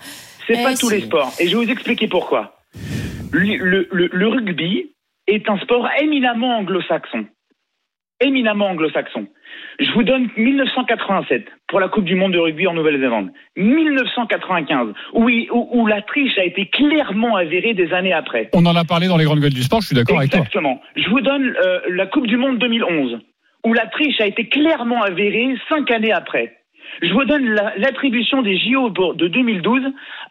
C'est 0.45 0.59
Eh, 0.59 0.63
pas 0.63 0.75
tous 0.75 0.89
les 0.89 1.01
sports. 1.01 1.31
Et 1.39 1.47
je 1.47 1.57
vais 1.57 1.65
vous 1.65 1.71
expliquer 1.71 2.07
pourquoi. 2.09 2.57
Le, 3.31 3.55
le- 3.57 3.87
le- 3.91 4.09
le 4.11 4.27
rugby 4.27 4.91
est 5.27 5.49
un 5.49 5.57
sport 5.59 5.87
éminemment 6.01 6.57
anglo-saxon. 6.57 7.25
Éminemment 8.19 8.69
anglo-saxon. 8.69 9.27
Je 9.79 9.91
vous 9.91 10.01
donne 10.03 10.27
1987 10.37 11.45
pour 11.67 11.79
la 11.79 11.87
Coupe 11.87 12.05
du 12.05 12.15
Monde 12.15 12.33
de 12.33 12.39
rugby 12.39 12.65
en 12.65 12.73
Nouvelle-Zélande. 12.73 13.29
1995, 13.55 14.87
où, 15.13 15.29
il- 15.29 15.47
où- 15.51 15.69
où 15.71 15.85
la 15.87 16.01
triche 16.01 16.37
a 16.39 16.43
été 16.43 16.65
clairement 16.67 17.35
avérée 17.35 17.75
des 17.75 17.93
années 17.93 18.13
après. 18.13 18.49
On 18.53 18.65
en 18.65 18.75
a 18.75 18.83
parlé 18.85 19.07
dans 19.07 19.17
les 19.17 19.25
grandes 19.25 19.39
gueules 19.39 19.53
du 19.53 19.61
sport, 19.61 19.81
je 19.81 19.87
suis 19.87 19.95
d'accord 19.95 20.17
avec 20.17 20.31
toi. 20.31 20.39
Exactement. 20.39 20.81
Je 20.95 21.07
vous 21.09 21.21
donne 21.21 21.55
euh, 21.63 21.79
la 21.89 22.07
Coupe 22.07 22.25
du 22.25 22.37
Monde 22.37 22.57
2011, 22.57 23.19
où 23.65 23.73
la 23.73 23.85
triche 23.85 24.19
a 24.19 24.25
été 24.25 24.47
clairement 24.49 25.03
avérée 25.03 25.55
cinq 25.69 25.91
années 25.91 26.11
après. 26.13 26.57
Je 27.03 27.13
vous 27.13 27.25
donne 27.25 27.45
la- 27.49 27.73
l'attribution 27.77 28.41
des 28.41 28.57
JO 28.57 28.89
de 28.89 29.27
2012 29.27 29.83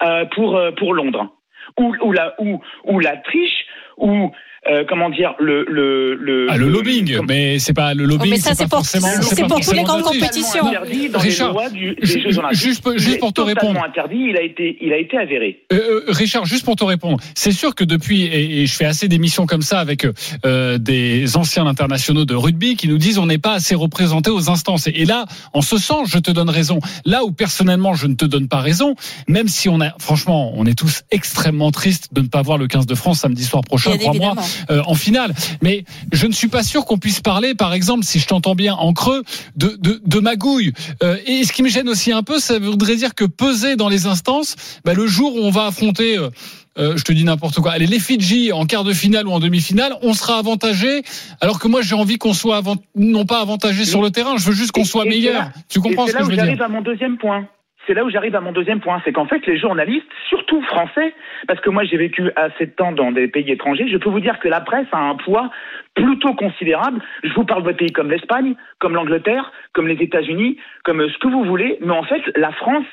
euh, 0.02 0.24
pour, 0.34 0.56
euh, 0.56 0.72
pour 0.72 0.92
Londres, 0.92 1.30
où, 1.78 1.94
où, 2.02 2.10
la, 2.12 2.34
où, 2.40 2.60
où 2.84 2.98
la 2.98 3.16
triche, 3.18 3.64
où, 3.96 4.32
euh, 4.70 4.84
comment 4.88 5.10
dire, 5.10 5.34
le... 5.38 5.64
Le, 5.68 6.14
le, 6.14 6.46
Ah, 6.50 6.56
le 6.56 6.68
lobbying, 6.68 7.16
comme- 7.16 7.26
mais 7.26 7.58
c'est 7.58 7.72
pas 7.72 7.94
le 7.94 8.04
lobbying. 8.04 8.28
Oh, 8.28 8.30
mais 8.30 8.38
ça, 8.40 8.54
c'est 8.54 8.68
pour- 8.68 8.84
c'est 8.84 9.00
pour 9.46 9.60
toutes 9.60 9.74
les 9.76 9.82
grandes 9.82 10.02
compétitions. 10.02 10.64
Dans 11.12 11.18
Richard, 11.18 11.48
les 11.48 11.54
lois 11.54 11.70
du, 11.70 11.94
des 11.94 12.06
ju- 12.06 12.20
Jeux 12.22 12.38
Olympiques. 12.38 12.58
juste 12.60 12.82
pour- 12.82 12.98
juste 12.98 13.18
pour 13.20 13.32
te 13.32 13.40
répondre. 13.40 13.80
interdit, 13.82 14.26
il 14.30 14.36
a 14.36 14.42
été, 14.42 14.76
il 14.80 14.92
a 14.92 14.98
été 14.98 15.16
avéré. 15.18 15.62
Euh, 15.72 15.76
euh, 15.76 16.04
Richard, 16.08 16.44
juste 16.46 16.64
pour 16.64 16.76
te 16.76 16.84
répondre, 16.84 17.18
c'est 17.34 17.52
sûr 17.52 17.74
que 17.74 17.84
depuis, 17.84 18.22
et, 18.22 18.62
et 18.62 18.66
je 18.66 18.74
fais 18.74 18.84
assez 18.84 19.08
d'émissions 19.08 19.46
comme 19.46 19.62
ça 19.62 19.80
avec 19.80 20.06
euh, 20.44 20.78
des 20.78 21.36
anciens 21.36 21.66
internationaux 21.66 22.24
de 22.24 22.34
rugby 22.34 22.76
qui 22.76 22.88
nous 22.88 22.98
disent 22.98 23.18
on 23.18 23.26
n'est 23.26 23.38
pas 23.38 23.54
assez 23.54 23.74
représenté 23.74 24.30
aux 24.30 24.50
instances. 24.50 24.86
Et, 24.86 25.04
là, 25.04 25.26
en 25.52 25.62
ce 25.62 25.78
sens, 25.78 26.08
je 26.10 26.18
te 26.18 26.30
donne 26.30 26.50
raison. 26.50 26.80
Là 27.04 27.24
où 27.24 27.32
personnellement, 27.32 27.94
je 27.94 28.06
ne 28.06 28.14
te 28.14 28.24
donne 28.24 28.48
pas 28.48 28.60
raison, 28.60 28.94
même 29.28 29.48
si 29.48 29.68
on 29.68 29.80
a, 29.80 29.90
franchement, 29.98 30.52
on 30.56 30.66
est 30.66 30.76
tous 30.78 31.02
extrêmement 31.10 31.70
tristes 31.70 32.12
de 32.12 32.20
ne 32.22 32.28
pas 32.28 32.42
voir 32.42 32.58
le 32.58 32.66
15 32.66 32.86
de 32.86 32.94
France 32.94 33.20
samedi 33.20 33.44
soir 33.44 33.62
prochain, 33.62 33.90
Bien 33.90 33.98
crois-moi, 33.98 34.26
évidemment. 34.32 34.46
Euh, 34.70 34.82
en 34.86 34.94
finale. 34.94 35.34
Mais 35.62 35.84
je 36.12 36.26
ne 36.26 36.32
suis 36.32 36.48
pas 36.48 36.62
sûr 36.62 36.84
qu'on 36.84 36.98
puisse 36.98 37.20
parler, 37.20 37.54
par 37.54 37.72
exemple, 37.74 38.04
si 38.04 38.18
je 38.18 38.26
t'entends 38.26 38.54
bien 38.54 38.74
en 38.74 38.92
creux, 38.92 39.22
de, 39.56 39.76
de, 39.80 40.00
de 40.04 40.20
magouille. 40.20 40.72
Euh, 41.02 41.16
et 41.26 41.44
ce 41.44 41.52
qui 41.52 41.62
me 41.62 41.68
gêne 41.68 41.88
aussi 41.88 42.12
un 42.12 42.22
peu, 42.22 42.38
ça 42.38 42.58
voudrait 42.58 42.96
dire 42.96 43.14
que 43.14 43.24
peser 43.24 43.76
dans 43.76 43.88
les 43.88 44.06
instances, 44.06 44.56
bah, 44.84 44.94
le 44.94 45.06
jour 45.06 45.34
où 45.36 45.40
on 45.40 45.50
va 45.50 45.66
affronter, 45.66 46.16
euh, 46.18 46.30
euh, 46.78 46.96
je 46.96 47.04
te 47.04 47.12
dis 47.12 47.24
n'importe 47.24 47.56
quoi, 47.60 47.72
allez, 47.72 47.86
les 47.86 47.98
Fidji 47.98 48.52
en 48.52 48.66
quart 48.66 48.84
de 48.84 48.92
finale 48.92 49.26
ou 49.26 49.32
en 49.32 49.40
demi-finale, 49.40 49.94
on 50.02 50.12
sera 50.12 50.38
avantagé, 50.38 51.02
alors 51.40 51.58
que 51.58 51.68
moi 51.68 51.80
j'ai 51.80 51.94
envie 51.94 52.18
qu'on 52.18 52.34
soit 52.34 52.56
avant, 52.58 52.76
non 52.94 53.24
pas 53.24 53.40
avantagé 53.40 53.84
sur 53.86 54.02
le 54.02 54.10
terrain, 54.10 54.36
je 54.36 54.44
veux 54.44 54.52
juste 54.54 54.72
qu'on 54.72 54.84
soit 54.84 55.04
c'est 55.04 55.08
meilleur. 55.08 55.34
là- 55.44 55.52
Tu 55.70 55.80
comprends 55.80 56.06
ce 56.06 56.12
c'est 56.12 56.18
que 56.18 56.18
là 56.18 56.24
je 56.24 56.26
où 56.26 56.30
veux 56.32 56.36
j'arrive 56.36 56.56
dire? 56.56 56.64
à 56.66 56.68
mon 56.68 56.82
deuxième 56.82 57.16
point. 57.16 57.48
C'est 57.86 57.94
là 57.94 58.04
où 58.04 58.10
j'arrive 58.10 58.34
à 58.34 58.40
mon 58.40 58.52
deuxième 58.52 58.80
point, 58.80 59.00
c'est 59.04 59.12
qu'en 59.12 59.26
fait 59.26 59.46
les 59.46 59.58
journalistes, 59.58 60.06
surtout 60.28 60.60
français, 60.62 61.14
parce 61.46 61.60
que 61.60 61.70
moi 61.70 61.84
j'ai 61.84 61.96
vécu 61.96 62.30
assez 62.36 62.66
de 62.66 62.72
temps 62.72 62.92
dans 62.92 63.12
des 63.12 63.28
pays 63.28 63.50
étrangers, 63.50 63.88
je 63.88 63.96
peux 63.96 64.10
vous 64.10 64.20
dire 64.20 64.38
que 64.40 64.48
la 64.48 64.60
presse 64.60 64.86
a 64.92 64.98
un 64.98 65.14
poids 65.14 65.50
plutôt 65.94 66.34
considérable. 66.34 67.00
Je 67.22 67.32
vous 67.34 67.44
parle 67.44 67.62
de 67.62 67.72
pays 67.72 67.92
comme 67.92 68.10
l'Espagne, 68.10 68.54
comme 68.80 68.94
l'Angleterre, 68.94 69.52
comme 69.72 69.86
les 69.88 70.02
États-Unis, 70.02 70.58
comme 70.84 71.08
ce 71.08 71.18
que 71.18 71.28
vous 71.28 71.44
voulez, 71.44 71.78
mais 71.80 71.92
en 71.92 72.02
fait 72.02 72.22
la 72.36 72.52
France, 72.52 72.86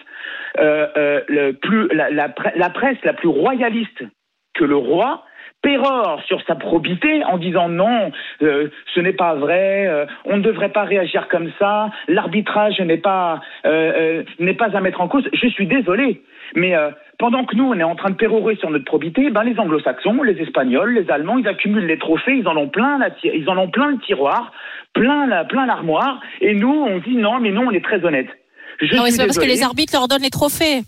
euh, 0.60 0.88
euh, 0.98 1.22
le 1.28 1.52
plus, 1.54 1.88
la, 1.90 2.10
la 2.10 2.70
presse 2.70 2.98
la 3.04 3.14
plus 3.14 3.30
royaliste 3.30 4.04
que 4.54 4.64
le 4.64 4.76
roi 4.76 5.26
pérore 5.64 6.22
sur 6.28 6.40
sa 6.46 6.56
probité 6.56 7.24
en 7.24 7.40
disant 7.40 7.70
non, 7.70 8.12
euh, 8.44 8.68
ce 8.94 9.00
n'est 9.00 9.14
pas 9.14 9.34
vrai, 9.34 9.88
euh, 9.88 10.06
on 10.26 10.38
ne 10.38 10.44
devrait 10.44 10.70
pas 10.70 10.84
réagir 10.84 11.28
comme 11.30 11.50
ça, 11.58 11.90
l'arbitrage 12.08 12.80
n'est 12.82 12.98
pas 12.98 13.42
euh, 13.66 13.70
euh, 13.72 14.24
n'est 14.40 14.54
pas 14.54 14.76
à 14.78 14.82
mettre 14.82 15.02
en 15.02 15.08
cause. 15.08 15.28
Je 15.34 15.48
suis 15.48 15.66
désolé, 15.66 16.22
mais 16.56 16.76
euh, 16.76 16.92
pendant 17.18 17.46
que 17.46 17.56
nous 17.56 17.64
on 17.64 17.80
est 17.80 17.84
en 17.84 17.96
train 17.96 18.12
de 18.12 18.16
pérorer 18.16 18.58
sur 18.58 18.70
notre 18.70 18.86
probité, 18.86 19.32
ben 19.32 19.44
les 19.44 19.58
Anglo-Saxons, 19.58 20.22
les 20.22 20.40
Espagnols, 20.42 20.94
les 20.94 21.10
Allemands, 21.10 21.38
ils 21.38 21.48
accumulent 21.48 21.88
les 21.88 21.98
trophées, 21.98 22.36
ils 22.36 22.48
en 22.48 22.58
ont 22.58 22.68
plein 22.68 23.00
la 23.00 23.10
ils 23.24 23.50
en 23.50 23.58
ont 23.58 23.70
plein 23.70 23.92
le 23.92 24.00
tiroir, 24.00 24.52
plein 24.94 25.26
la 25.28 25.46
plein 25.46 25.66
l'armoire, 25.66 26.20
et 26.42 26.54
nous 26.54 26.74
on 26.74 27.00
dit 27.00 27.16
non, 27.16 27.40
mais 27.40 27.52
non, 27.52 27.68
on 27.68 27.72
est 27.72 27.84
très 27.84 28.04
honnête. 28.04 28.28
Je 28.82 28.96
Non, 28.96 29.04
c'est 29.08 29.26
parce 29.26 29.40
que 29.40 29.46
les 29.46 29.64
arbitres 29.64 29.94
leur 29.94 30.10
donnent 30.10 30.24
les 30.24 30.30
trophées. 30.30 30.82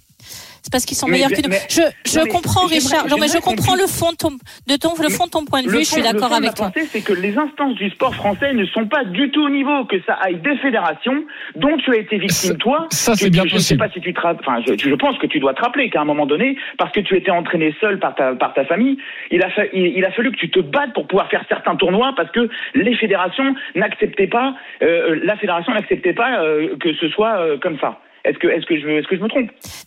C'est 0.65 0.71
parce 0.71 0.83
qu'ils 0.85 0.97
sont 0.97 1.05
Mais 1.05 1.13
meilleurs 1.21 1.29
je- 1.29 1.35
que 1.35 1.41
nous. 1.43 1.49
mais- 1.49 1.61
Je, 1.69 1.81
je 2.09 2.25
comprends, 2.25 2.65
Richard. 2.65 3.05
Non, 3.07 3.17
mais 3.21 3.27
je 3.27 3.37
comprends 3.37 3.75
le 3.75 3.85
fond 3.85 4.09
de 4.11 4.17
ton, 4.17 4.31
de 4.31 4.75
ton, 4.81 4.93
le 4.99 5.09
fond 5.09 5.25
de 5.27 5.29
ton 5.29 5.45
point 5.45 5.61
de 5.61 5.69
vue. 5.69 5.77
Je 5.77 5.83
suis 5.83 6.01
d'accord 6.01 6.29
fond 6.29 6.39
de 6.41 6.45
avec 6.45 6.55
toi. 6.55 6.71
c'est 6.89 7.01
que 7.05 7.13
les 7.13 7.37
instances 7.37 7.75
du 7.75 7.87
sport 7.91 8.15
français 8.15 8.51
ne 8.53 8.65
sont 8.65 8.87
pas 8.87 9.03
du 9.03 9.29
tout 9.29 9.43
au 9.45 9.49
niveau, 9.49 9.85
que 9.85 10.01
ça 10.07 10.13
aille 10.25 10.41
des 10.41 10.57
fédérations 10.57 11.23
dont 11.55 11.77
tu 11.77 11.91
as 11.93 11.97
été 11.97 12.17
victime, 12.17 12.57
toi. 12.57 12.87
ça, 12.89 13.13
c'est 13.13 13.29
bien 13.29 13.43
je 13.45 13.53
ne 13.53 13.59
sais 13.59 13.75
possible. 13.77 13.79
pas 13.79 13.89
si 13.93 14.01
tu 14.01 14.11
te 14.11 14.19
enfin, 14.19 14.57
je, 14.65 14.73
je 14.75 14.95
pense 14.95 15.19
que 15.19 15.27
tu 15.27 15.39
dois 15.39 15.53
te 15.53 15.61
rappeler 15.61 15.91
qu'à 15.91 16.01
un 16.01 16.05
moment 16.05 16.25
donné, 16.25 16.57
parce 16.79 16.91
que 16.91 16.99
tu 17.01 17.15
étais 17.15 17.29
entraîné 17.29 17.75
seul 17.79 17.99
par 17.99 18.15
ta, 18.15 18.33
par 18.33 18.55
ta 18.55 18.65
famille, 18.65 18.97
il 19.29 19.43
a, 19.43 19.51
fa- 19.51 19.67
il, 19.71 19.85
il 19.97 20.03
a 20.03 20.11
fallu 20.13 20.31
que 20.31 20.37
tu 20.37 20.49
te 20.49 20.59
battes 20.61 20.93
pour 20.93 21.05
pouvoir 21.05 21.29
faire 21.29 21.43
certains 21.47 21.75
tournois 21.75 22.13
parce 22.17 22.31
que 22.31 22.49
les 22.73 22.95
fédérations 22.95 23.53
n'acceptaient 23.75 24.25
pas, 24.25 24.55
euh, 24.81 25.19
la 25.23 25.37
fédération 25.37 25.73
n'acceptait 25.73 26.13
pas 26.13 26.41
euh, 26.41 26.75
que 26.79 26.91
ce 26.95 27.07
soit 27.09 27.37
euh, 27.37 27.57
comme 27.59 27.77
ça. 27.79 27.99
Est-ce 28.25 28.39
que, 28.39 28.47
est-ce 28.47 28.65
que 28.65 28.75
je, 28.79 28.87
est-ce 28.87 29.07
que 29.07 29.15
je 29.15 29.21
me 29.21 29.27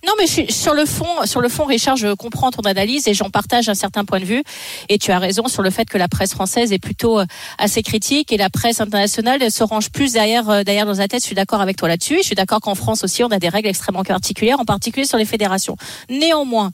Non, 0.06 0.12
mais 0.16 0.26
je 0.26 0.32
suis, 0.32 0.52
sur 0.52 0.72
le 0.72 0.86
fond, 0.86 1.26
sur 1.26 1.40
le 1.40 1.48
fond, 1.48 1.64
Richard, 1.64 1.96
je 1.96 2.14
comprends 2.14 2.52
ton 2.52 2.62
analyse 2.62 3.08
et 3.08 3.14
j'en 3.14 3.30
partage 3.30 3.68
un 3.68 3.74
certain 3.74 4.04
point 4.04 4.20
de 4.20 4.24
vue. 4.24 4.44
Et 4.88 4.98
tu 4.98 5.10
as 5.10 5.18
raison 5.18 5.48
sur 5.48 5.62
le 5.62 5.70
fait 5.70 5.86
que 5.86 5.98
la 5.98 6.06
presse 6.06 6.34
française 6.34 6.72
est 6.72 6.78
plutôt 6.78 7.18
euh, 7.18 7.24
assez 7.58 7.82
critique 7.82 8.32
et 8.32 8.36
la 8.36 8.48
presse 8.48 8.80
internationale 8.80 9.50
se 9.50 9.64
range 9.64 9.90
plus 9.90 10.12
derrière, 10.12 10.48
euh, 10.50 10.62
derrière 10.62 10.86
dans 10.86 10.94
sa 10.94 11.08
tête. 11.08 11.20
Je 11.20 11.26
suis 11.26 11.34
d'accord 11.34 11.60
avec 11.60 11.76
toi 11.76 11.88
là-dessus. 11.88 12.18
Je 12.18 12.26
suis 12.26 12.36
d'accord 12.36 12.60
qu'en 12.60 12.76
France 12.76 13.02
aussi, 13.02 13.24
on 13.24 13.28
a 13.28 13.40
des 13.40 13.48
règles 13.48 13.68
extrêmement 13.68 14.04
particulières, 14.04 14.60
en 14.60 14.64
particulier 14.64 15.04
sur 15.04 15.18
les 15.18 15.24
fédérations. 15.24 15.76
Néanmoins, 16.08 16.70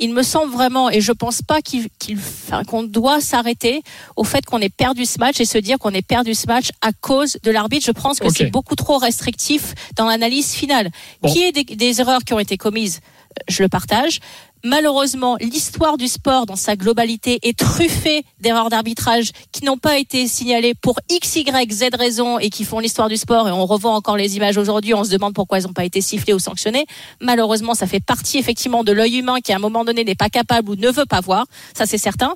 il 0.00 0.12
me 0.12 0.22
semble 0.22 0.52
vraiment, 0.52 0.90
et 0.90 1.00
je 1.00 1.12
pense 1.12 1.42
pas 1.42 1.60
qu'il, 1.62 1.88
qu'il- 1.98 2.18
enfin, 2.18 2.64
qu'on 2.64 2.82
doit 2.82 3.20
s'arrêter 3.20 3.82
au 4.16 4.24
fait 4.24 4.44
qu'on 4.46 4.58
ait 4.60 4.68
perdu 4.70 5.04
ce 5.04 5.18
match 5.18 5.38
et 5.40 5.44
se 5.44 5.58
dire 5.58 5.78
qu'on 5.78 5.92
ait 5.92 6.02
perdu 6.02 6.34
ce 6.34 6.46
match 6.46 6.70
à 6.80 6.90
cause 6.92 7.36
de 7.42 7.50
l'arbitre. 7.50 7.84
Je 7.86 7.92
pense 7.92 8.18
que 8.18 8.28
c'est 8.30 8.50
beaucoup 8.50 8.74
trop 8.76 8.98
restrictif 8.98 9.74
dans 9.96 10.06
l'analyse 10.06 10.52
finale. 10.52 10.90
Bon. 11.22 11.30
Qui 11.32 11.42
est 11.42 11.52
des, 11.52 11.64
des 11.64 12.00
erreurs 12.00 12.24
qui 12.24 12.32
ont 12.34 12.38
été 12.38 12.56
commises? 12.56 13.00
Je 13.48 13.62
le 13.62 13.68
partage. 13.68 14.20
Malheureusement, 14.62 15.36
l'histoire 15.40 15.96
du 15.96 16.06
sport 16.06 16.44
dans 16.44 16.56
sa 16.56 16.76
globalité 16.76 17.38
est 17.42 17.58
truffée 17.58 18.24
d'erreurs 18.40 18.68
d'arbitrage 18.68 19.30
qui 19.52 19.64
n'ont 19.64 19.78
pas 19.78 19.96
été 19.96 20.28
signalées 20.28 20.74
pour 20.74 21.00
X, 21.08 21.36
Y, 21.36 21.72
Z 21.72 21.84
raisons 21.98 22.38
et 22.38 22.50
qui 22.50 22.64
font 22.64 22.78
l'histoire 22.78 23.08
du 23.08 23.16
sport. 23.16 23.48
Et 23.48 23.52
on 23.52 23.64
revoit 23.64 23.92
encore 23.92 24.18
les 24.18 24.36
images 24.36 24.58
aujourd'hui. 24.58 24.92
On 24.92 25.02
se 25.02 25.10
demande 25.10 25.32
pourquoi 25.32 25.58
elles 25.58 25.64
n'ont 25.64 25.72
pas 25.72 25.86
été 25.86 26.02
sifflées 26.02 26.34
ou 26.34 26.38
sanctionnées. 26.38 26.84
Malheureusement, 27.20 27.72
ça 27.72 27.86
fait 27.86 28.00
partie 28.00 28.36
effectivement 28.36 28.84
de 28.84 28.92
l'œil 28.92 29.18
humain 29.18 29.40
qui 29.42 29.52
à 29.52 29.56
un 29.56 29.60
moment 29.60 29.84
donné 29.84 30.04
n'est 30.04 30.14
pas 30.14 30.28
capable 30.28 30.68
ou 30.68 30.76
ne 30.76 30.90
veut 30.90 31.06
pas 31.06 31.20
voir. 31.20 31.46
Ça, 31.74 31.86
c'est 31.86 31.98
certain. 31.98 32.34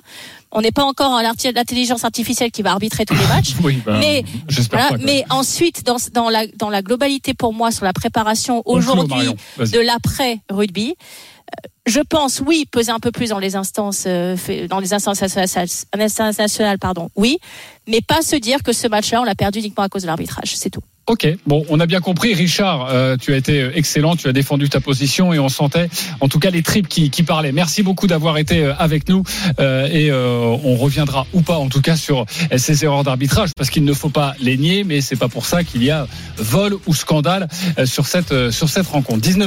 On 0.57 0.61
n'est 0.61 0.71
pas 0.71 0.85
encore 0.85 1.21
l'arti- 1.21 1.51
l'intelligence 1.51 2.03
artificielle 2.05 2.49
qui 2.49 2.61
va 2.61 2.71
arbitrer 2.71 3.05
tous 3.05 3.13
les 3.13 3.27
matchs. 3.27 3.53
Oui, 3.63 3.81
ben, 3.85 3.99
Mais 3.99 4.23
j'espère 4.47 4.79
Voilà, 4.79 4.91
pas. 4.93 4.97
quoi. 4.97 5.05
mais 5.05 5.25
ensuite, 5.29 5.85
dans, 5.85 5.97
dans, 6.13 6.29
la, 6.29 6.47
dans 6.47 6.69
la 6.69 6.81
globalité 6.81 7.33
pour 7.33 7.53
moi 7.53 7.71
sur 7.71 7.83
la 7.85 7.93
préparation 7.93 8.61
aujourd'hui 8.65 9.27
de 9.57 9.79
l'après 9.79 10.39
rugby, 10.49 10.95
euh, 10.95 11.69
je 11.85 11.99
pense 11.99 12.41
oui 12.45 12.65
peser 12.71 12.91
un 12.91 12.99
peu 12.99 13.11
plus 13.11 13.29
dans 13.29 13.37
les 13.39 13.55
instances 13.55 14.05
euh, 14.07 14.35
dans 14.67 14.79
les 14.79 14.93
instances 14.95 15.21
nationales 16.39 16.79
pardon 16.79 17.09
oui 17.15 17.37
mais 17.87 18.01
pas 18.01 18.21
se 18.23 18.35
dire 18.35 18.63
que 18.63 18.73
ce 18.73 18.87
match-là 18.87 19.21
on 19.21 19.23
l'a 19.25 19.35
perdu 19.35 19.59
uniquement 19.59 19.83
à 19.83 19.89
cause 19.89 20.01
de 20.01 20.07
l'arbitrage 20.07 20.55
c'est 20.55 20.71
tout 20.71 20.81
Ok, 21.07 21.27
bon, 21.45 21.63
on 21.69 21.79
a 21.79 21.85
bien 21.85 22.01
compris. 22.01 22.33
Richard, 22.33 22.87
euh, 22.89 23.15
tu 23.15 23.31
as 23.31 23.37
été 23.37 23.69
excellent, 23.75 24.15
tu 24.15 24.27
as 24.27 24.33
défendu 24.33 24.69
ta 24.69 24.81
position 24.81 25.33
et 25.33 25.39
on 25.39 25.49
sentait, 25.49 25.87
en 26.19 26.27
tout 26.27 26.39
cas, 26.39 26.49
les 26.49 26.63
tripes 26.63 26.87
qui, 26.87 27.11
qui 27.11 27.21
parlaient. 27.21 27.51
Merci 27.51 27.83
beaucoup 27.83 28.07
d'avoir 28.07 28.39
été 28.39 28.63
euh, 28.63 28.73
avec 28.79 29.07
nous 29.07 29.21
euh, 29.59 29.87
et 29.87 30.11
on 30.11 30.75
reviendra 30.77 31.27
ou 31.33 31.43
pas, 31.43 31.57
en 31.57 31.69
tout 31.69 31.81
cas, 31.81 31.95
sur 31.95 32.25
ces 32.57 32.83
erreurs 32.83 33.03
d'arbitrage 33.03 33.51
parce 33.55 33.69
qu'il 33.69 33.83
ne 33.83 33.93
faut 33.93 34.09
pas 34.09 34.33
les 34.39 34.57
nier, 34.57 34.83
mais 34.83 34.99
c'est 35.01 35.15
pas 35.15 35.27
pour 35.27 35.45
ça 35.45 35.63
qu'il 35.63 35.83
y 35.83 35.91
a 35.91 36.07
vol 36.37 36.75
ou 36.87 36.95
scandale 36.95 37.49
sur 37.85 38.07
cette 38.07 38.51
sur 38.51 38.69
cette 38.69 38.87
rencontre. 38.87 39.21
19 39.21 39.43